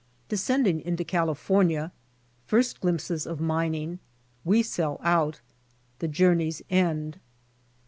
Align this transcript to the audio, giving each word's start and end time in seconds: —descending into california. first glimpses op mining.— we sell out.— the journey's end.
—descending 0.29 0.81
into 0.81 1.03
california. 1.03 1.91
first 2.47 2.79
glimpses 2.81 3.27
op 3.27 3.39
mining.— 3.39 3.99
we 4.51 4.63
sell 4.63 4.99
out.— 5.03 5.41
the 5.99 6.07
journey's 6.07 6.59
end. 6.71 7.19